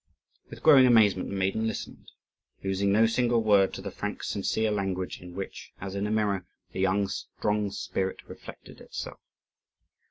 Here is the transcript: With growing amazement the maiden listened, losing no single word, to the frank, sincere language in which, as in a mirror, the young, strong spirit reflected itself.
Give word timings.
With 0.49 0.63
growing 0.63 0.87
amazement 0.87 1.29
the 1.29 1.35
maiden 1.35 1.67
listened, 1.67 2.09
losing 2.63 2.91
no 2.91 3.05
single 3.05 3.43
word, 3.43 3.71
to 3.75 3.81
the 3.83 3.91
frank, 3.91 4.23
sincere 4.23 4.71
language 4.71 5.21
in 5.21 5.35
which, 5.35 5.73
as 5.79 5.93
in 5.93 6.07
a 6.07 6.11
mirror, 6.11 6.43
the 6.71 6.79
young, 6.79 7.07
strong 7.07 7.69
spirit 7.69 8.27
reflected 8.27 8.81
itself. 8.81 9.19